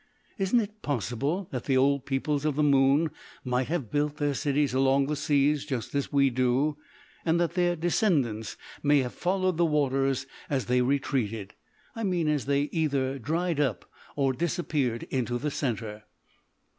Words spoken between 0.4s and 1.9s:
it possible that the